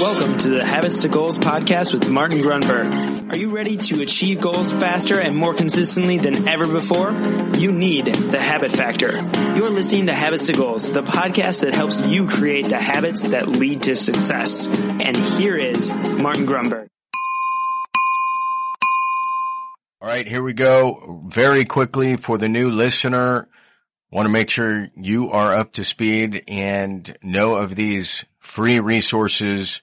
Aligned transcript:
Welcome 0.00 0.38
to 0.38 0.48
the 0.48 0.64
Habits 0.64 1.02
to 1.02 1.08
Goals 1.08 1.36
podcast 1.36 1.92
with 1.92 2.08
Martin 2.08 2.38
Grunburg. 2.40 3.30
Are 3.30 3.36
you 3.36 3.54
ready 3.54 3.76
to 3.76 4.00
achieve 4.00 4.40
goals 4.40 4.72
faster 4.72 5.20
and 5.20 5.36
more 5.36 5.52
consistently 5.52 6.16
than 6.16 6.48
ever 6.48 6.66
before? 6.66 7.12
You 7.58 7.70
need 7.70 8.06
the 8.06 8.40
habit 8.40 8.72
factor. 8.72 9.12
You're 9.54 9.68
listening 9.68 10.06
to 10.06 10.14
Habits 10.14 10.46
to 10.46 10.54
Goals, 10.54 10.90
the 10.90 11.02
podcast 11.02 11.60
that 11.60 11.74
helps 11.74 12.00
you 12.00 12.26
create 12.26 12.70
the 12.70 12.80
habits 12.80 13.24
that 13.24 13.46
lead 13.46 13.82
to 13.82 13.94
success. 13.94 14.68
And 14.68 15.14
here 15.14 15.58
is 15.58 15.92
Martin 15.92 16.46
Grunburg. 16.46 16.88
All 20.00 20.08
right, 20.08 20.26
here 20.26 20.42
we 20.42 20.54
go. 20.54 21.26
Very 21.28 21.66
quickly 21.66 22.16
for 22.16 22.38
the 22.38 22.48
new 22.48 22.70
listener, 22.70 23.48
want 24.10 24.24
to 24.24 24.30
make 24.30 24.48
sure 24.48 24.88
you 24.96 25.30
are 25.30 25.54
up 25.54 25.74
to 25.74 25.84
speed 25.84 26.44
and 26.48 27.18
know 27.22 27.56
of 27.56 27.76
these 27.76 28.24
free 28.38 28.80
resources 28.80 29.82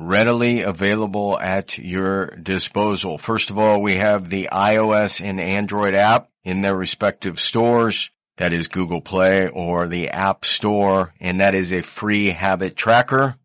readily 0.00 0.62
available 0.62 1.38
at 1.38 1.76
your 1.78 2.26
disposal. 2.26 3.18
First 3.18 3.50
of 3.50 3.58
all, 3.58 3.82
we 3.82 3.96
have 3.96 4.30
the 4.30 4.48
iOS 4.50 5.20
and 5.24 5.40
Android 5.40 5.94
app 5.94 6.30
in 6.42 6.62
their 6.62 6.74
respective 6.74 7.38
stores. 7.38 8.10
That 8.38 8.54
is 8.54 8.68
Google 8.68 9.02
Play 9.02 9.48
or 9.48 9.86
the 9.86 10.08
App 10.08 10.46
Store, 10.46 11.12
and 11.20 11.40
that 11.40 11.54
is 11.54 11.72
a 11.72 11.82
free 11.82 12.30
habit 12.30 12.74
tracker. 12.74 13.36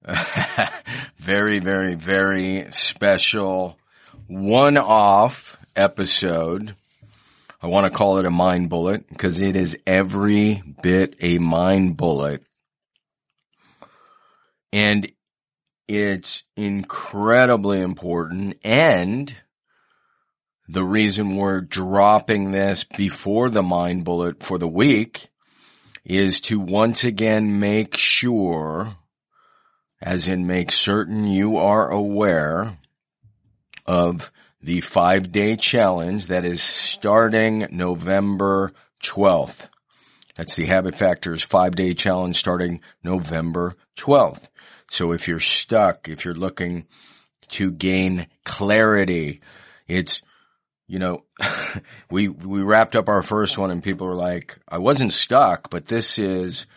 very, 1.18 1.60
very, 1.60 1.96
very 1.96 2.68
special 2.72 3.78
one-off 4.28 5.58
episode. 5.76 6.74
I 7.62 7.68
want 7.68 7.86
to 7.86 7.98
call 7.98 8.18
it 8.20 8.26
a 8.26 8.32
mind 8.32 8.70
bullet 8.70 9.08
because 9.10 9.42
it 9.42 9.58
is 9.58 9.78
every 9.86 10.64
bit 10.82 11.18
a 11.20 11.38
mind 11.38 11.98
bullet. 11.98 12.44
And 14.72 15.12
it's 15.88 16.44
incredibly 16.56 17.82
important 17.82 18.58
and 18.64 19.36
the 20.68 20.84
reason 20.84 21.36
we're 21.36 21.62
dropping 21.62 22.52
this 22.52 22.84
before 22.84 23.50
the 23.50 23.64
mind 23.64 24.04
bullet 24.04 24.42
for 24.42 24.58
the 24.58 24.68
week 24.68 25.28
is 26.04 26.42
to 26.42 26.60
once 26.60 27.04
again 27.04 27.60
make 27.60 27.98
sure, 27.98 28.96
as 30.02 30.28
in 30.28 30.48
make 30.48 30.72
certain 30.72 31.28
you 31.28 31.58
are 31.58 31.90
aware 31.90 32.78
of 33.86 34.32
the 34.62 34.82
five 34.82 35.32
day 35.32 35.56
challenge 35.56 36.28
that 36.28 36.46
is 36.46 36.62
starting 36.62 37.68
November 37.72 38.72
12th. 39.04 39.70
That's 40.36 40.56
the 40.56 40.66
Habit 40.66 40.96
Factors 40.96 41.44
five 41.44 41.76
day 41.76 41.94
challenge 41.94 42.38
starting 42.38 42.82
November 43.04 43.76
12th. 43.98 44.50
So 44.90 45.12
if 45.12 45.28
you're 45.28 45.40
stuck, 45.40 46.10
if 46.10 46.26
you're 46.26 46.34
looking 46.34 46.88
to 47.50 47.72
gain 47.72 48.28
clarity, 48.44 49.42
it's 49.88 50.22
you 50.88 51.00
know, 51.00 51.24
we, 52.12 52.28
we 52.28 52.62
wrapped 52.62 52.96
up 52.96 53.10
our 53.10 53.22
first 53.22 53.58
one 53.58 53.72
and 53.72 53.84
people 53.84 54.08
were 54.08 54.16
like, 54.16 54.58
I 54.68 54.78
wasn't 54.78 55.14
stuck, 55.14 55.70
but 55.70 55.86
this 55.86 56.20
is 56.20 56.68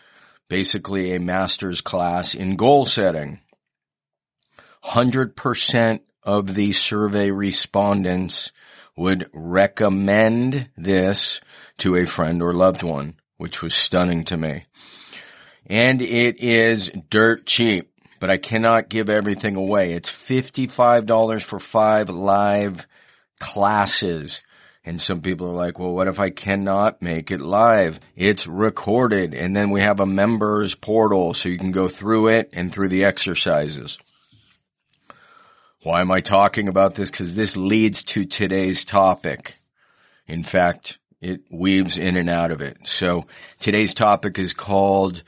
basically 0.47 1.13
a 1.13 1.19
master's 1.19 1.81
class 1.81 2.33
in 2.33 2.55
goal 2.55 2.85
setting. 2.85 3.39
100% 4.83 5.99
of 6.23 6.53
the 6.53 6.73
survey 6.73 7.31
respondents 7.31 8.51
would 8.95 9.29
recommend 9.33 10.69
this 10.75 11.41
to 11.77 11.95
a 11.95 12.05
friend 12.05 12.41
or 12.41 12.53
loved 12.53 12.83
one, 12.83 13.15
which 13.37 13.61
was 13.61 13.73
stunning 13.73 14.25
to 14.25 14.37
me. 14.37 14.65
And 15.65 16.01
it 16.01 16.39
is 16.39 16.91
dirt 17.09 17.45
cheap, 17.45 17.91
but 18.19 18.29
I 18.29 18.37
cannot 18.37 18.89
give 18.89 19.09
everything 19.09 19.55
away. 19.55 19.93
It's 19.93 20.09
$55 20.09 21.43
for 21.43 21.59
five 21.59 22.09
live 22.09 22.87
classes. 23.39 24.41
And 24.85 24.99
some 24.99 25.21
people 25.21 25.49
are 25.49 25.53
like, 25.53 25.77
well, 25.77 25.93
what 25.93 26.07
if 26.07 26.19
I 26.19 26.29
cannot 26.29 27.01
make 27.01 27.31
it 27.31 27.41
live? 27.41 27.99
It's 28.15 28.47
recorded. 28.47 29.33
And 29.33 29.55
then 29.55 29.71
we 29.71 29.81
have 29.81 29.99
a 29.99 30.05
members 30.05 30.75
portal 30.75 31.33
so 31.33 31.49
you 31.49 31.57
can 31.57 31.71
go 31.71 31.87
through 31.87 32.29
it 32.29 32.49
and 32.53 32.71
through 32.71 32.89
the 32.89 33.05
exercises. 33.05 33.97
Why 35.83 36.01
am 36.01 36.11
I 36.11 36.21
talking 36.21 36.67
about 36.67 36.95
this? 36.95 37.11
Cause 37.11 37.35
this 37.35 37.55
leads 37.55 38.03
to 38.03 38.25
today's 38.25 38.83
topic. 38.83 39.57
In 40.27 40.43
fact, 40.43 40.97
it 41.21 41.41
weaves 41.49 41.97
in 41.97 42.15
and 42.15 42.29
out 42.29 42.51
of 42.51 42.61
it. 42.61 42.77
So 42.85 43.25
today's 43.59 43.93
topic 43.93 44.39
is 44.39 44.53
called 44.53 45.23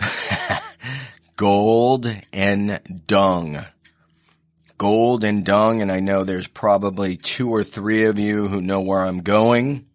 gold 1.36 2.12
and 2.32 3.02
dung 3.06 3.64
gold 4.78 5.24
and 5.24 5.44
dung, 5.44 5.82
and 5.82 5.92
I 5.92 6.00
know 6.00 6.24
there's 6.24 6.46
probably 6.46 7.16
two 7.16 7.50
or 7.52 7.64
three 7.64 8.04
of 8.04 8.18
you 8.18 8.48
who 8.48 8.60
know 8.60 8.80
where 8.80 9.00
I'm 9.00 9.20
going, 9.22 9.86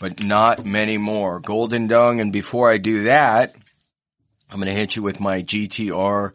but 0.00 0.22
not 0.22 0.64
many 0.64 0.98
more. 0.98 1.40
Gold 1.40 1.72
and 1.72 1.88
dung, 1.88 2.20
and 2.20 2.32
before 2.32 2.70
I 2.70 2.76
do 2.76 3.04
that, 3.04 3.54
I'm 4.50 4.58
going 4.58 4.68
to 4.68 4.78
hit 4.78 4.96
you 4.96 5.02
with 5.02 5.18
my 5.18 5.42
GTR. 5.42 6.32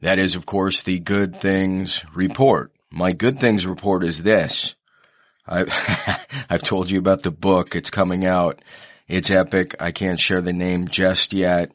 That 0.00 0.18
is, 0.18 0.34
of 0.34 0.46
course, 0.46 0.82
the 0.82 0.98
good 0.98 1.36
things 1.36 2.02
report. 2.14 2.72
My 2.90 3.12
good 3.12 3.38
things 3.38 3.66
report 3.66 4.02
is 4.02 4.22
this. 4.22 4.74
I, 5.46 6.18
I've 6.50 6.62
told 6.62 6.90
you 6.90 6.98
about 6.98 7.22
the 7.22 7.30
book. 7.30 7.76
It's 7.76 7.90
coming 7.90 8.24
out. 8.24 8.62
It's 9.06 9.30
epic. 9.30 9.76
I 9.80 9.92
can't 9.92 10.18
share 10.18 10.40
the 10.40 10.52
name 10.52 10.88
just 10.88 11.32
yet. 11.32 11.72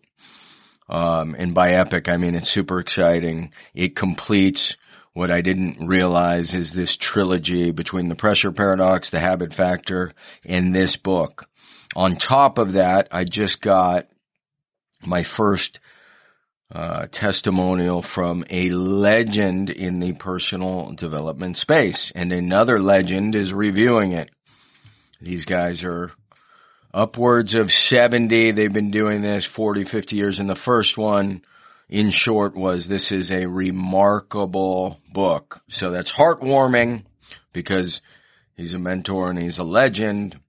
Um, 0.90 1.36
and 1.38 1.54
by 1.54 1.74
epic, 1.74 2.08
I 2.08 2.18
mean 2.18 2.36
it's 2.36 2.50
super 2.50 2.80
exciting. 2.80 3.52
It 3.74 3.96
completes 3.96 4.76
what 5.14 5.32
I 5.32 5.42
didn't 5.42 5.88
realize 5.88 6.54
is 6.54 6.74
this 6.74 6.96
trilogy 6.96 7.72
between 7.72 8.08
the 8.08 8.16
pressure 8.16 8.52
paradox, 8.52 9.10
the 9.10 9.20
habit 9.20 9.54
factor, 9.54 10.12
and 10.46 10.74
this 10.76 10.96
book. 10.96 11.50
On 11.96 12.16
top 12.16 12.58
of 12.58 12.74
that, 12.74 13.08
I 13.12 13.24
just 13.24 13.62
got 13.62 14.08
my 15.06 15.24
first 15.24 15.80
uh, 16.72 17.08
testimonial 17.10 18.02
from 18.02 18.46
a 18.50 18.70
legend 18.70 19.70
in 19.70 20.00
the 20.00 20.14
personal 20.14 20.92
development 20.92 21.58
space, 21.58 22.12
and 22.12 22.32
another 22.32 22.80
legend 22.80 23.36
is 23.36 23.54
reviewing 23.54 24.12
it. 24.12 24.30
These 25.20 25.46
guys 25.46 25.84
are 25.84 26.12
upwards 26.98 27.54
of 27.54 27.72
70. 27.72 28.52
They've 28.52 28.72
been 28.72 28.92
doing 28.92 29.22
this 29.22 29.46
40, 29.46 29.84
50 29.84 30.16
years. 30.16 30.40
And 30.40 30.50
the 30.50 30.56
first 30.56 30.98
one, 30.98 31.44
in 31.90 32.10
short, 32.10 32.56
was 32.56 32.88
this 32.88 33.12
is 33.12 33.32
a 33.32 33.46
remarkable 33.46 35.00
book. 35.12 35.62
So 35.70 35.92
that's 35.92 36.12
heartwarming 36.12 37.04
because 37.54 38.02
He's 38.58 38.74
a 38.74 38.80
mentor 38.80 39.30
and 39.30 39.40
he's 39.40 39.60
a 39.60 39.64
legend. 39.64 40.40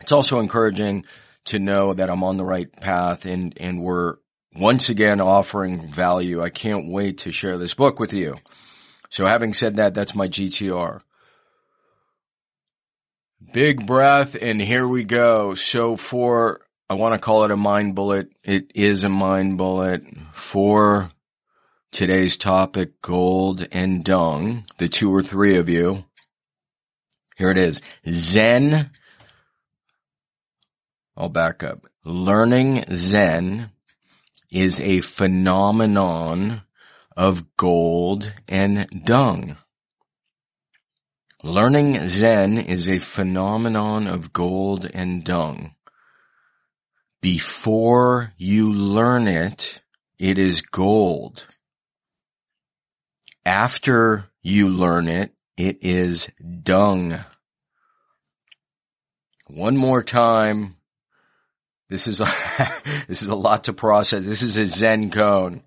It's 0.00 0.12
also 0.12 0.40
encouraging 0.40 1.04
to 1.44 1.58
know 1.58 1.92
that 1.92 2.08
I'm 2.08 2.24
on 2.24 2.38
the 2.38 2.44
right 2.44 2.72
path 2.80 3.26
and, 3.26 3.52
and 3.60 3.82
we're 3.82 4.16
once 4.54 4.88
again 4.88 5.20
offering 5.20 5.86
value. 5.86 6.42
I 6.42 6.48
can't 6.48 6.90
wait 6.90 7.18
to 7.18 7.32
share 7.32 7.58
this 7.58 7.74
book 7.74 8.00
with 8.00 8.14
you. 8.14 8.36
So 9.10 9.26
having 9.26 9.52
said 9.52 9.76
that, 9.76 9.94
that's 9.94 10.14
my 10.14 10.28
GTR. 10.28 11.02
Big 13.52 13.86
breath 13.86 14.34
and 14.40 14.60
here 14.60 14.86
we 14.86 15.04
go. 15.04 15.54
So 15.54 15.96
for, 15.96 16.60
I 16.88 16.94
want 16.94 17.14
to 17.14 17.18
call 17.18 17.44
it 17.44 17.50
a 17.50 17.56
mind 17.56 17.94
bullet. 17.94 18.30
It 18.42 18.72
is 18.74 19.04
a 19.04 19.08
mind 19.08 19.58
bullet 19.58 20.02
for 20.32 21.10
today's 21.92 22.36
topic, 22.36 23.00
gold 23.02 23.66
and 23.72 24.04
dung, 24.04 24.64
the 24.78 24.88
two 24.88 25.14
or 25.14 25.22
three 25.22 25.56
of 25.56 25.68
you. 25.68 26.04
Here 27.36 27.50
it 27.50 27.58
is. 27.58 27.80
Zen. 28.08 28.90
I'll 31.16 31.28
back 31.28 31.62
up. 31.62 31.86
Learning 32.04 32.84
Zen 32.94 33.70
is 34.50 34.80
a 34.80 35.00
phenomenon 35.00 36.62
of 37.16 37.56
gold 37.56 38.32
and 38.48 38.86
dung. 39.04 39.56
Learning 41.46 42.08
Zen 42.08 42.58
is 42.58 42.88
a 42.88 42.98
phenomenon 42.98 44.08
of 44.08 44.32
gold 44.32 44.84
and 44.92 45.22
dung. 45.22 45.76
Before 47.22 48.32
you 48.36 48.72
learn 48.72 49.28
it, 49.28 49.80
it 50.18 50.40
is 50.40 50.62
gold. 50.62 51.46
After 53.44 54.24
you 54.42 54.70
learn 54.70 55.06
it, 55.06 55.34
it 55.56 55.84
is 55.84 56.28
dung. 56.64 57.24
One 59.46 59.76
more 59.76 60.02
time. 60.02 60.78
This 61.88 62.08
is 62.08 62.20
a, 62.20 62.24
this 63.06 63.22
is 63.22 63.28
a 63.28 63.36
lot 63.36 63.64
to 63.64 63.72
process. 63.72 64.24
This 64.24 64.42
is 64.42 64.56
a 64.56 64.66
Zen 64.66 65.12
koan 65.12 65.62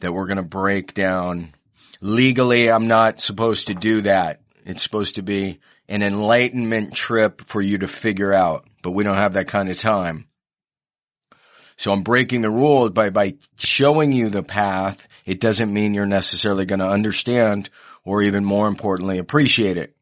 that 0.00 0.12
we're 0.12 0.26
going 0.26 0.38
to 0.38 0.42
break 0.42 0.92
down. 0.92 1.54
Legally, 2.00 2.68
I'm 2.68 2.88
not 2.88 3.20
supposed 3.20 3.68
to 3.68 3.74
do 3.74 4.00
that. 4.00 4.40
It's 4.64 4.82
supposed 4.82 5.16
to 5.16 5.22
be 5.22 5.60
an 5.88 6.02
enlightenment 6.02 6.94
trip 6.94 7.42
for 7.42 7.60
you 7.60 7.78
to 7.78 7.88
figure 7.88 8.32
out, 8.32 8.66
but 8.82 8.92
we 8.92 9.04
don't 9.04 9.16
have 9.16 9.34
that 9.34 9.48
kind 9.48 9.68
of 9.68 9.78
time. 9.78 10.26
So 11.76 11.92
I'm 11.92 12.02
breaking 12.02 12.42
the 12.42 12.50
rules 12.50 12.90
by, 12.90 13.10
by 13.10 13.34
showing 13.56 14.12
you 14.12 14.30
the 14.30 14.42
path. 14.42 15.06
It 15.26 15.40
doesn't 15.40 15.72
mean 15.72 15.92
you're 15.92 16.06
necessarily 16.06 16.66
going 16.66 16.78
to 16.78 16.88
understand 16.88 17.68
or 18.04 18.22
even 18.22 18.44
more 18.44 18.68
importantly, 18.68 19.18
appreciate 19.18 19.76
it. 19.76 19.96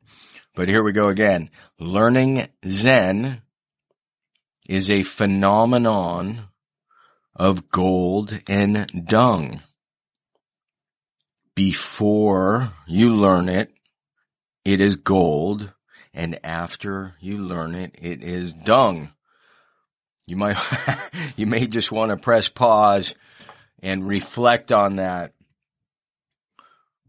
But 0.55 0.69
here 0.69 0.82
we 0.82 0.93
go 0.93 1.09
again. 1.09 1.50
Learning 1.79 2.49
Zen 2.69 3.43
is 4.69 4.91
a 4.91 5.03
phenomenon 5.03 6.49
of 7.35 7.69
gold 7.69 8.38
and 8.47 9.06
dung. 9.06 9.62
Before 11.55 12.73
you 12.87 13.14
learn 13.14 13.49
it, 13.49 13.72
it 14.64 14.81
is 14.81 14.97
gold, 14.97 15.73
and 16.14 16.38
after 16.44 17.14
you 17.20 17.38
learn 17.38 17.75
it, 17.75 17.94
it 17.99 18.23
is 18.23 18.53
dung. 18.53 19.12
You 20.26 20.37
might, 20.37 20.56
you 21.37 21.47
may 21.47 21.67
just 21.67 21.91
want 21.91 22.11
to 22.11 22.17
press 22.17 22.49
pause 22.49 23.14
and 23.82 24.06
reflect 24.06 24.70
on 24.70 24.97
that. 24.97 25.32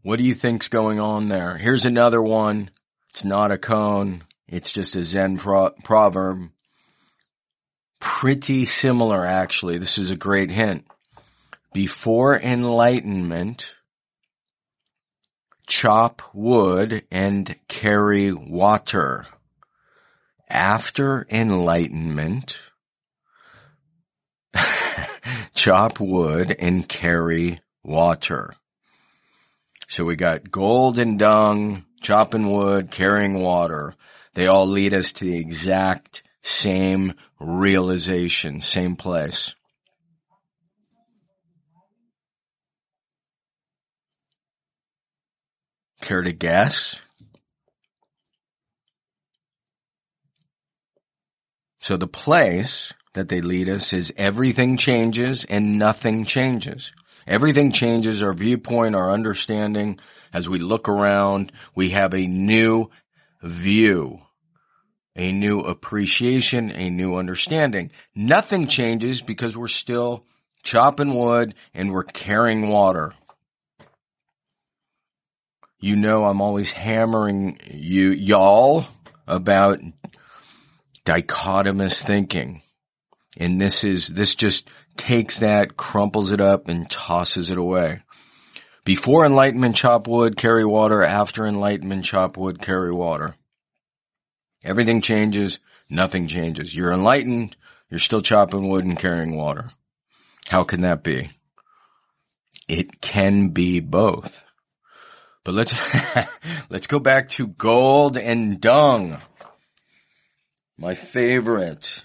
What 0.02 0.18
do 0.18 0.26
you 0.26 0.34
think's 0.34 0.68
going 0.68 1.00
on 1.00 1.30
there? 1.30 1.58
Here's 1.58 1.86
another 1.86 2.22
one. 2.22 2.72
It's 3.12 3.24
not 3.24 3.52
a 3.52 3.58
koan. 3.58 4.22
It's 4.48 4.72
just 4.72 4.96
a 4.96 5.04
Zen 5.04 5.38
pro- 5.38 5.76
proverb. 5.84 6.50
Pretty 8.00 8.66
similar, 8.66 9.26
actually. 9.26 9.78
This 9.78 9.98
is 9.98 10.12
a 10.12 10.18
great 10.18 10.50
hint. 10.50 10.86
Before 11.74 12.38
enlightenment, 12.38 13.76
chop 15.68 16.22
wood 16.34 17.06
and 17.12 17.56
carry 17.68 18.32
water. 18.32 19.26
After 20.50 21.26
enlightenment, 21.30 22.60
chop 25.56 26.00
wood 26.00 26.56
and 26.58 26.88
carry 26.88 27.60
water. 27.84 28.56
So 29.88 30.06
we 30.06 30.16
got 30.16 30.52
gold 30.52 31.00
and 31.00 31.18
dung, 31.18 31.86
chopping 32.02 32.52
wood, 32.52 32.92
carrying 32.92 33.42
water. 33.42 33.94
They 34.34 34.48
all 34.48 34.68
lead 34.68 34.94
us 34.94 35.12
to 35.14 35.26
the 35.26 35.38
exact 35.38 36.24
same 36.42 37.14
realization, 37.40 38.62
same 38.62 38.96
place. 38.96 39.56
Care 46.04 46.22
to 46.22 46.34
guess? 46.34 47.00
So 51.80 51.96
the 51.96 52.08
place 52.08 52.94
that 53.14 53.30
they 53.30 53.40
lead 53.40 53.70
us 53.70 53.94
is 53.94 54.12
everything 54.18 54.76
changes 54.76 55.46
and 55.46 55.80
nothing 55.80 56.26
changes. 56.26 56.92
Everything 57.26 57.72
changes 57.72 58.22
our 58.22 58.34
viewpoint, 58.34 58.96
our 58.96 59.14
understanding. 59.14 59.98
As 60.34 60.50
we 60.50 60.60
look 60.60 60.90
around, 60.90 61.54
we 61.74 61.92
have 61.92 62.14
a 62.14 62.28
new 62.28 62.90
view, 63.42 64.20
a 65.16 65.32
new 65.32 65.62
appreciation, 65.62 66.70
a 66.72 66.90
new 66.90 67.16
understanding. 67.16 67.92
Nothing 68.14 68.68
changes 68.68 69.22
because 69.22 69.56
we're 69.56 69.70
still 69.70 70.26
chopping 70.64 71.14
wood 71.14 71.56
and 71.74 71.94
we're 71.94 72.04
carrying 72.04 72.68
water 72.68 73.14
you 75.84 75.98
know 75.98 76.24
I'm 76.24 76.40
always 76.40 76.72
hammering 76.72 77.60
you, 77.70 78.12
y'all, 78.12 78.86
about 79.28 79.82
dichotomous 81.06 82.02
thinking. 82.02 82.62
And 83.36 83.60
this 83.60 83.84
is, 83.84 84.08
this 84.08 84.34
just 84.34 84.70
takes 84.96 85.40
that, 85.40 85.76
crumples 85.76 86.32
it 86.32 86.40
up 86.40 86.70
and 86.70 86.90
tosses 86.90 87.52
it 87.52 87.58
away. 87.58 88.02
Before 88.86 89.26
enlightenment, 89.26 89.76
chop 89.76 90.08
wood, 90.08 90.38
carry 90.38 90.64
water. 90.64 91.04
After 91.04 91.46
enlightenment, 91.46 92.06
chop 92.06 92.38
wood, 92.38 92.62
carry 92.62 92.94
water. 92.94 93.36
Everything 94.64 95.02
changes. 95.02 95.60
Nothing 95.90 96.30
changes. 96.30 96.74
You're 96.74 96.94
enlightened. 96.94 97.58
You're 97.90 98.00
still 98.00 98.22
chopping 98.22 98.70
wood 98.70 98.86
and 98.86 98.98
carrying 98.98 99.36
water. 99.36 99.72
How 100.48 100.64
can 100.64 100.80
that 100.82 101.04
be? 101.04 101.32
It 102.70 103.02
can 103.02 103.50
be 103.50 103.82
both. 103.82 104.44
But 105.44 105.54
let's, 105.56 105.74
let's 106.70 106.88
go 106.88 107.00
back 107.00 107.30
to 107.30 107.48
gold 107.48 108.18
and 108.18 108.62
dung. 108.62 109.18
My 110.78 110.96
favorite. 110.96 112.04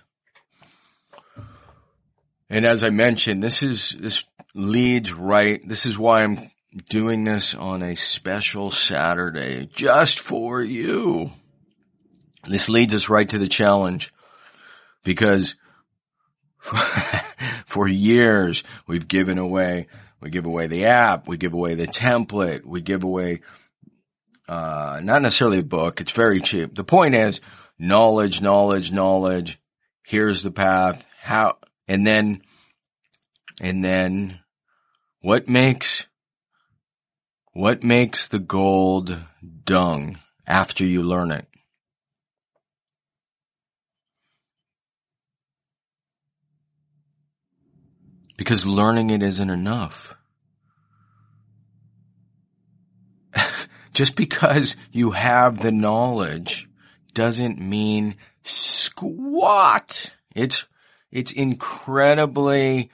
And 2.50 2.66
as 2.66 2.82
I 2.82 2.90
mentioned, 2.90 3.42
this 3.42 3.62
is, 3.62 3.94
this 3.98 4.24
leads 4.54 5.12
right. 5.12 5.60
This 5.66 5.86
is 5.86 5.98
why 5.98 6.22
I'm 6.22 6.50
doing 6.88 7.24
this 7.24 7.54
on 7.54 7.82
a 7.82 7.94
special 7.94 8.70
Saturday 8.70 9.68
just 9.74 10.18
for 10.18 10.60
you. 10.62 11.30
This 12.46 12.68
leads 12.68 12.94
us 12.94 13.08
right 13.08 13.28
to 13.28 13.38
the 13.38 13.48
challenge 13.48 14.12
because 15.04 15.54
for 17.66 17.88
years 17.88 18.64
we've 18.86 19.08
given 19.08 19.38
away 19.38 19.86
we 20.20 20.30
give 20.30 20.46
away 20.46 20.66
the 20.66 20.86
app. 20.86 21.28
We 21.28 21.36
give 21.36 21.54
away 21.54 21.74
the 21.74 21.86
template. 21.86 22.64
We 22.64 22.80
give 22.80 23.04
away, 23.04 23.40
uh, 24.48 25.00
not 25.02 25.22
necessarily 25.22 25.60
a 25.60 25.64
book. 25.64 26.00
It's 26.00 26.12
very 26.12 26.40
cheap. 26.40 26.74
The 26.74 26.84
point 26.84 27.14
is 27.14 27.40
knowledge, 27.78 28.40
knowledge, 28.40 28.90
knowledge. 28.90 29.60
Here's 30.04 30.42
the 30.42 30.50
path. 30.50 31.06
How, 31.20 31.58
and 31.86 32.06
then, 32.06 32.42
and 33.60 33.84
then 33.84 34.40
what 35.20 35.48
makes, 35.48 36.06
what 37.52 37.84
makes 37.84 38.28
the 38.28 38.38
gold 38.38 39.18
dung 39.64 40.18
after 40.46 40.84
you 40.84 41.02
learn 41.02 41.30
it? 41.30 41.46
Because 48.38 48.64
learning 48.64 49.10
it 49.10 49.22
isn't 49.22 49.50
enough. 49.50 50.14
Just 53.92 54.16
because 54.16 54.76
you 54.92 55.10
have 55.10 55.60
the 55.60 55.72
knowledge 55.72 56.66
doesn't 57.12 57.60
mean 57.60 58.14
squat. 58.42 60.12
It's, 60.34 60.64
it's 61.10 61.32
incredibly 61.32 62.90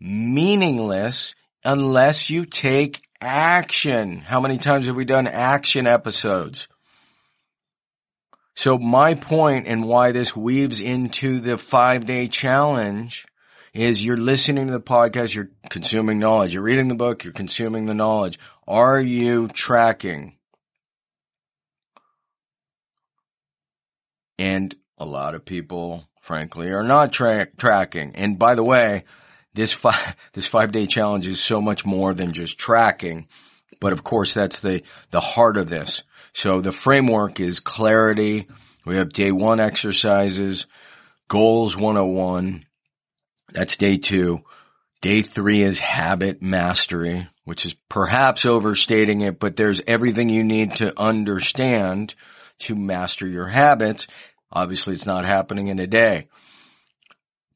meaningless 0.00 1.34
unless 1.64 2.28
you 2.28 2.44
take 2.44 3.00
action. 3.20 4.18
How 4.18 4.40
many 4.40 4.58
times 4.58 4.88
have 4.88 4.96
we 4.96 5.04
done 5.04 5.28
action 5.28 5.86
episodes? 5.86 6.66
So 8.56 8.76
my 8.76 9.14
point 9.14 9.68
and 9.68 9.86
why 9.86 10.10
this 10.10 10.34
weaves 10.34 10.80
into 10.80 11.38
the 11.38 11.56
five 11.58 12.06
day 12.06 12.26
challenge 12.26 13.24
is 13.72 14.02
you're 14.02 14.16
listening 14.16 14.66
to 14.66 14.72
the 14.72 14.80
podcast, 14.80 15.34
you're 15.34 15.50
consuming 15.68 16.18
knowledge, 16.18 16.54
you're 16.54 16.62
reading 16.62 16.88
the 16.88 16.94
book, 16.94 17.24
you're 17.24 17.32
consuming 17.32 17.86
the 17.86 17.94
knowledge. 17.94 18.38
Are 18.66 19.00
you 19.00 19.48
tracking? 19.48 20.36
And 24.38 24.74
a 24.98 25.04
lot 25.04 25.34
of 25.34 25.44
people, 25.44 26.08
frankly, 26.20 26.70
are 26.70 26.82
not 26.82 27.12
tra- 27.12 27.48
tracking. 27.56 28.16
And 28.16 28.38
by 28.38 28.54
the 28.54 28.64
way, 28.64 29.04
this 29.54 29.72
five, 29.72 30.16
this 30.32 30.46
five 30.46 30.72
day 30.72 30.86
challenge 30.86 31.26
is 31.26 31.40
so 31.40 31.60
much 31.60 31.84
more 31.84 32.14
than 32.14 32.32
just 32.32 32.58
tracking. 32.58 33.28
But 33.80 33.92
of 33.92 34.04
course, 34.04 34.34
that's 34.34 34.60
the, 34.60 34.82
the 35.10 35.20
heart 35.20 35.56
of 35.56 35.68
this. 35.68 36.02
So 36.32 36.60
the 36.60 36.72
framework 36.72 37.40
is 37.40 37.60
clarity. 37.60 38.46
We 38.86 38.96
have 38.96 39.12
day 39.12 39.32
one 39.32 39.60
exercises, 39.60 40.66
goals 41.28 41.76
101. 41.76 42.64
That's 43.52 43.76
day 43.76 43.96
two. 43.96 44.40
Day 45.00 45.22
three 45.22 45.62
is 45.62 45.78
habit 45.78 46.42
mastery, 46.42 47.28
which 47.44 47.64
is 47.64 47.74
perhaps 47.88 48.44
overstating 48.44 49.22
it, 49.22 49.38
but 49.38 49.56
there's 49.56 49.80
everything 49.86 50.28
you 50.28 50.44
need 50.44 50.76
to 50.76 50.98
understand 51.00 52.14
to 52.60 52.74
master 52.74 53.26
your 53.26 53.46
habits. 53.46 54.06
Obviously, 54.52 54.92
it's 54.92 55.06
not 55.06 55.24
happening 55.24 55.68
in 55.68 55.78
a 55.78 55.86
day. 55.86 56.28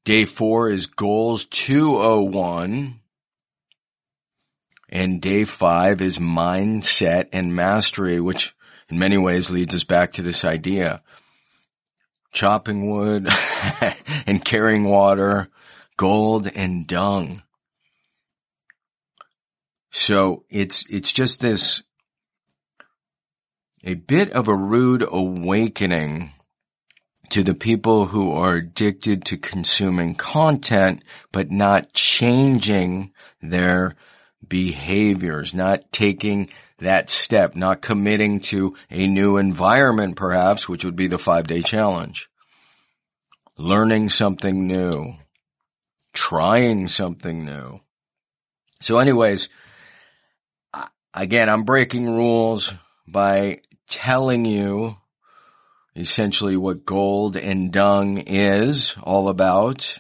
Day 0.05 0.25
four 0.25 0.71
is 0.71 0.87
goals 0.87 1.45
201. 1.47 3.01
And 4.89 5.21
day 5.21 5.45
five 5.45 6.01
is 6.01 6.19
mindset 6.19 7.29
and 7.33 7.55
mastery, 7.55 8.21
which 8.21 8.55
in 8.89 8.99
many 8.99 9.19
ways 9.19 9.51
leads 9.51 9.75
us 9.75 9.85
back 9.85 10.13
to 10.13 10.23
this 10.23 10.45
idea. 10.45 11.03
Chopping 12.33 12.91
wood 12.91 13.29
and 14.27 14.45
carrying 14.45 14.85
water, 14.85 15.49
gold 15.97 16.49
and 16.55 16.87
dung. 16.87 17.43
So 19.91 20.45
it's, 20.51 20.85
it's 20.89 21.13
just 21.13 21.41
this, 21.41 21.83
a 23.85 23.95
bit 23.95 24.33
of 24.33 24.49
a 24.49 24.57
rude 24.57 25.07
awakening 25.09 26.33
to 27.31 27.43
the 27.43 27.55
people 27.55 28.07
who 28.07 28.33
are 28.33 28.55
addicted 28.55 29.25
to 29.27 29.37
consuming 29.37 30.15
content, 30.15 31.03
but 31.33 31.51
not 31.51 31.93
changing 31.93 33.13
their 33.41 33.95
behaviors, 34.47 35.55
not 35.55 35.91
taking 35.93 36.51
that 36.79 37.09
step, 37.09 37.55
not 37.55 37.83
committing 37.83 38.41
to 38.41 38.77
a 38.91 39.07
new 39.07 39.37
environment 39.37 40.17
perhaps, 40.17 40.69
which 40.69 40.85
would 40.85 40.97
be 40.97 41.07
the 41.07 41.19
five 41.19 41.47
day 41.47 41.63
challenge. 41.63 42.29
Learning 43.57 44.11
something 44.11 44.67
new, 44.67 45.15
trying 46.15 46.89
something 46.89 47.45
new. 47.45 47.81
So 48.81 48.97
anyways, 48.99 49.49
again, 51.13 51.49
I'm 51.49 51.65
breaking 51.65 52.07
rules 52.07 52.73
by 53.07 53.61
telling 53.89 54.45
you 54.45 54.97
essentially 55.95 56.57
what 56.57 56.87
gold 56.87 57.37
and 57.37 57.73
dung 57.73 58.19
is 58.19 58.97
all 59.03 59.29
about. 59.29 59.99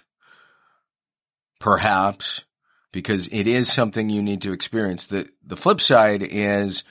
Perhaps 1.60 2.42
because 2.92 3.28
it 3.32 3.46
is 3.46 3.72
something 3.72 4.08
you 4.08 4.22
need 4.22 4.42
to 4.42 4.52
experience. 4.52 5.06
The, 5.06 5.28
the 5.44 5.56
flip 5.56 5.80
side 5.80 6.22
is 6.22 6.84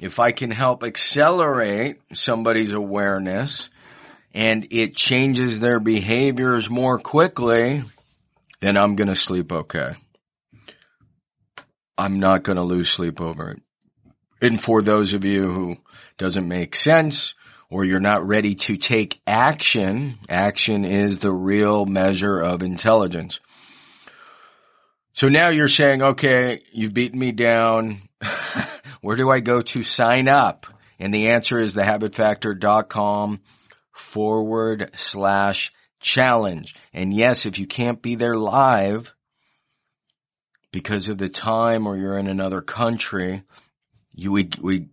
if 0.00 0.20
I 0.20 0.32
can 0.32 0.50
help 0.50 0.84
accelerate 0.84 2.00
somebody's 2.14 2.72
awareness 2.72 3.68
and 4.32 4.68
it 4.70 4.94
changes 4.96 5.60
their 5.60 5.80
behaviors 5.80 6.70
more 6.70 6.98
quickly, 6.98 7.82
then 8.62 8.78
I'm 8.78 8.94
going 8.94 9.08
to 9.08 9.16
sleep 9.16 9.52
okay. 9.52 9.96
I'm 11.98 12.20
not 12.20 12.44
going 12.44 12.56
to 12.56 12.62
lose 12.62 12.88
sleep 12.88 13.20
over 13.20 13.50
it. 13.50 13.60
And 14.40 14.60
for 14.60 14.82
those 14.82 15.14
of 15.14 15.24
you 15.24 15.50
who 15.50 15.76
doesn't 16.16 16.46
make 16.46 16.76
sense 16.76 17.34
or 17.70 17.84
you're 17.84 17.98
not 17.98 18.24
ready 18.24 18.54
to 18.54 18.76
take 18.76 19.20
action, 19.26 20.16
action 20.28 20.84
is 20.84 21.18
the 21.18 21.32
real 21.32 21.86
measure 21.86 22.38
of 22.38 22.62
intelligence. 22.62 23.40
So 25.12 25.28
now 25.28 25.48
you're 25.48 25.66
saying, 25.66 26.00
okay, 26.00 26.62
you've 26.72 26.94
beaten 26.94 27.18
me 27.18 27.32
down. 27.32 28.02
Where 29.00 29.16
do 29.16 29.28
I 29.28 29.40
go 29.40 29.62
to 29.62 29.82
sign 29.82 30.28
up? 30.28 30.66
And 31.00 31.12
the 31.12 31.30
answer 31.30 31.58
is 31.58 31.74
thehabitfactor.com 31.74 33.40
forward 33.90 34.90
slash 34.94 35.72
challenge. 36.02 36.74
And 36.92 37.14
yes, 37.14 37.46
if 37.46 37.58
you 37.58 37.66
can't 37.66 38.02
be 38.02 38.16
there 38.16 38.36
live 38.36 39.14
because 40.72 41.08
of 41.08 41.18
the 41.18 41.28
time 41.28 41.86
or 41.86 41.96
you're 41.96 42.18
in 42.18 42.26
another 42.26 42.60
country, 42.60 43.42
you 44.14 44.32
we, 44.32 44.50
we 44.60 44.88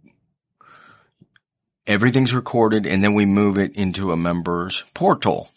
everything's 1.85 2.33
recorded 2.33 2.85
and 2.85 3.03
then 3.03 3.15
we 3.15 3.25
move 3.25 3.57
it 3.57 3.75
into 3.75 4.11
a 4.11 4.17
members 4.17 4.83
portal. 4.93 5.49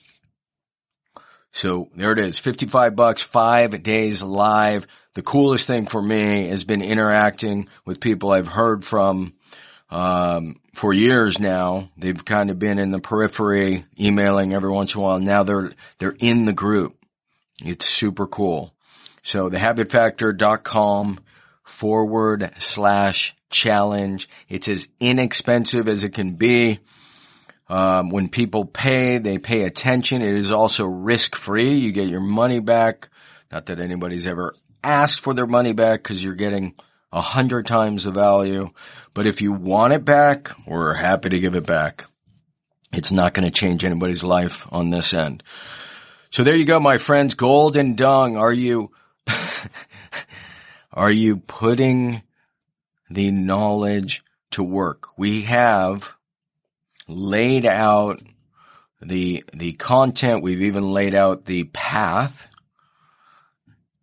So 1.52 1.90
there 1.94 2.12
it 2.12 2.18
is, 2.18 2.38
55 2.38 2.96
bucks, 2.96 3.20
five 3.20 3.82
days 3.82 4.22
live. 4.22 4.86
The 5.14 5.22
coolest 5.22 5.66
thing 5.66 5.84
for 5.84 6.00
me 6.00 6.48
has 6.48 6.64
been 6.64 6.80
interacting 6.80 7.68
with 7.84 8.00
people 8.00 8.32
I've 8.32 8.48
heard 8.48 8.82
from, 8.82 9.34
um, 9.90 10.56
for 10.74 10.92
years 10.92 11.38
now. 11.38 11.90
They've 11.96 12.24
kind 12.24 12.50
of 12.50 12.58
been 12.58 12.78
in 12.78 12.90
the 12.90 13.00
periphery, 13.00 13.84
emailing 13.98 14.54
every 14.54 14.70
once 14.70 14.94
in 14.94 15.00
a 15.00 15.02
while. 15.04 15.18
Now 15.18 15.42
they're, 15.42 15.72
they're 15.98 16.16
in 16.18 16.44
the 16.44 16.52
group. 16.52 16.96
It's 17.60 17.86
super 17.86 18.26
cool. 18.26 18.74
So 19.22 19.50
thehabitfactor.com 19.50 21.20
forward 21.62 22.52
slash 22.58 23.34
challenge. 23.50 24.28
It's 24.48 24.68
as 24.68 24.88
inexpensive 24.98 25.88
as 25.88 26.04
it 26.04 26.10
can 26.10 26.34
be. 26.34 26.80
Um, 27.68 28.10
when 28.10 28.28
people 28.28 28.64
pay, 28.64 29.18
they 29.18 29.38
pay 29.38 29.62
attention. 29.62 30.20
It 30.20 30.34
is 30.34 30.50
also 30.50 30.84
risk 30.84 31.36
free. 31.36 31.74
You 31.74 31.92
get 31.92 32.08
your 32.08 32.20
money 32.20 32.60
back. 32.60 33.08
Not 33.50 33.66
that 33.66 33.78
anybody's 33.78 34.26
ever 34.26 34.54
asked 34.82 35.20
for 35.20 35.32
their 35.32 35.46
money 35.46 35.72
back 35.72 36.02
because 36.02 36.22
you're 36.22 36.34
getting 36.34 36.74
a 37.12 37.20
hundred 37.20 37.66
times 37.66 38.04
the 38.04 38.10
value. 38.10 38.70
But 39.14 39.26
if 39.26 39.42
you 39.42 39.52
want 39.52 39.92
it 39.92 40.04
back, 40.04 40.50
we're 40.66 40.94
happy 40.94 41.28
to 41.30 41.40
give 41.40 41.54
it 41.54 41.66
back. 41.66 42.06
It's 42.92 43.12
not 43.12 43.34
going 43.34 43.44
to 43.44 43.50
change 43.50 43.84
anybody's 43.84 44.24
life 44.24 44.66
on 44.70 44.90
this 44.90 45.12
end. 45.14 45.42
So 46.30 46.44
there 46.44 46.56
you 46.56 46.64
go, 46.64 46.80
my 46.80 46.98
friends. 46.98 47.34
Gold 47.34 47.76
and 47.76 47.96
dung. 47.96 48.36
Are 48.36 48.52
you, 48.52 48.90
are 50.92 51.10
you 51.10 51.36
putting 51.36 52.22
the 53.10 53.30
knowledge 53.30 54.22
to 54.52 54.62
work? 54.62 55.18
We 55.18 55.42
have 55.42 56.14
laid 57.08 57.66
out 57.66 58.22
the, 59.02 59.44
the 59.52 59.72
content. 59.74 60.42
We've 60.42 60.62
even 60.62 60.90
laid 60.92 61.14
out 61.14 61.44
the 61.44 61.64
path, 61.64 62.50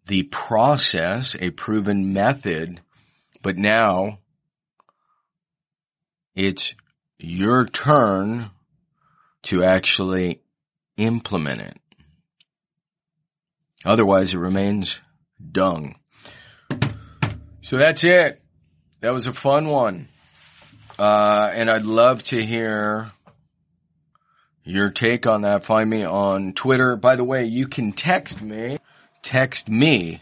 the 0.06 0.24
process, 0.24 1.36
a 1.40 1.50
proven 1.52 2.14
method, 2.14 2.82
but 3.42 3.58
now 3.58 4.20
it's 6.36 6.76
your 7.18 7.66
turn 7.66 8.50
to 9.44 9.64
actually 9.64 10.42
implement 10.98 11.62
it. 11.62 11.78
Otherwise 13.86 14.34
it 14.34 14.38
remains 14.38 15.00
dung. 15.52 15.96
So 17.62 17.78
that's 17.78 18.04
it. 18.04 18.42
That 19.02 19.12
was 19.12 19.28
a 19.28 19.34
fun 19.34 19.68
one. 19.68 20.10
Uh, 20.98 21.50
and 21.54 21.70
I'd 21.70 21.86
love 21.86 22.24
to 22.26 22.46
hear 22.46 23.12
your 24.64 24.90
take 24.90 25.26
on 25.26 25.44
that. 25.44 25.64
Find 25.64 25.90
me 25.90 26.04
on 26.04 26.54
Twitter. 26.54 26.98
By 26.98 27.16
the 27.16 27.24
way, 27.24 27.46
you 27.46 27.68
can 27.68 27.94
text 27.94 28.42
me. 28.42 28.80
Text 29.22 29.70
me 29.70 30.22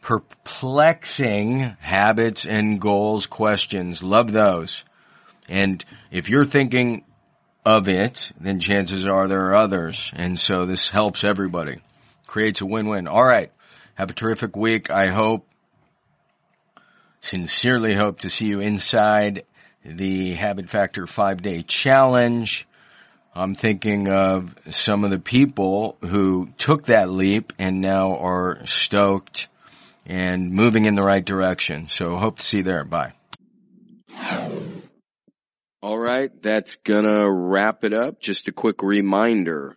perplexing 0.00 1.76
habits 1.80 2.46
and 2.46 2.80
goals 2.80 3.26
questions. 3.26 4.04
Love 4.04 4.30
those. 4.30 4.84
And 5.48 5.84
if 6.12 6.28
you're 6.28 6.44
thinking 6.44 7.04
of 7.66 7.88
it, 7.88 8.30
then 8.38 8.60
chances 8.60 9.04
are 9.04 9.26
there 9.26 9.46
are 9.46 9.56
others. 9.56 10.12
And 10.14 10.38
so 10.38 10.64
this 10.64 10.90
helps 10.90 11.24
everybody. 11.24 11.80
Creates 12.28 12.60
a 12.60 12.66
win-win. 12.66 13.08
All 13.08 13.24
right. 13.24 13.50
Have 13.96 14.10
a 14.10 14.14
terrific 14.14 14.54
week. 14.54 14.90
I 14.90 15.08
hope, 15.08 15.48
sincerely 17.24 17.94
hope 17.94 18.18
to 18.18 18.28
see 18.28 18.46
you 18.46 18.60
inside 18.60 19.44
the 19.84 20.34
Habit 20.34 20.68
Factor 20.68 21.06
five 21.06 21.40
day 21.42 21.62
challenge. 21.62 22.68
I'm 23.34 23.54
thinking 23.54 24.08
of 24.08 24.54
some 24.70 25.04
of 25.04 25.10
the 25.10 25.18
people 25.18 25.96
who 26.02 26.50
took 26.58 26.86
that 26.86 27.10
leap 27.10 27.52
and 27.58 27.80
now 27.80 28.18
are 28.18 28.64
stoked 28.66 29.48
and 30.06 30.52
moving 30.52 30.84
in 30.84 30.94
the 30.94 31.02
right 31.02 31.24
direction. 31.24 31.88
So 31.88 32.16
hope 32.16 32.38
to 32.38 32.44
see 32.44 32.58
you 32.58 32.62
there. 32.62 32.84
Bye. 32.84 33.14
All 35.82 35.98
right. 35.98 36.30
That's 36.42 36.76
gonna 36.76 37.28
wrap 37.30 37.84
it 37.84 37.92
up. 37.92 38.20
Just 38.20 38.48
a 38.48 38.52
quick 38.52 38.82
reminder 38.82 39.76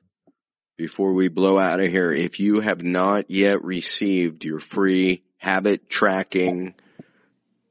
before 0.78 1.14
we 1.14 1.30
blow 1.30 1.58
out 1.58 1.80
of 1.80 1.90
here. 1.90 2.12
If 2.12 2.40
you 2.40 2.60
have 2.60 2.84
not 2.84 3.32
yet 3.32 3.64
received 3.64 4.44
your 4.46 4.60
free 4.60 5.24
habit 5.38 5.90
tracking 5.90 6.76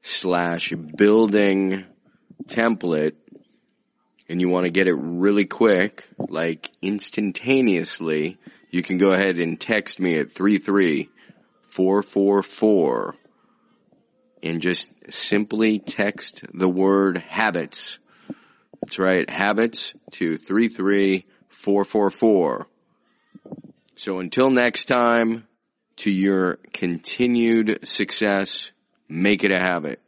slash 0.07 0.71
building 0.71 1.85
template 2.47 3.17
and 4.29 4.41
you 4.41 4.49
want 4.49 4.65
to 4.65 4.71
get 4.71 4.87
it 4.87 4.95
really 4.95 5.47
quick, 5.47 6.09
like 6.29 6.71
instantaneously, 6.81 8.39
you 8.71 8.85
can 8.85 8.99
go 8.99 9.11
ahead 9.11 9.41
and 9.41 9.61
text 9.61 9.99
me 9.99 10.17
at 10.19 10.31
33444 10.31 13.17
and 14.45 14.63
just 14.63 14.91
simply 15.11 15.81
text 15.81 16.45
the 16.55 16.69
word 16.69 17.19
habits. 17.19 17.99
That's 18.81 19.01
right, 19.01 19.29
habits 19.29 19.93
to 20.13 20.39
33444. 20.39 22.69
So 23.97 24.21
until 24.21 24.51
next 24.51 24.85
time, 24.85 25.49
to 25.97 26.11
your 26.11 26.61
continued 26.73 27.89
success, 27.89 28.71
make 29.09 29.45
it 29.45 29.51
a 29.51 29.59
habit. 29.59 30.01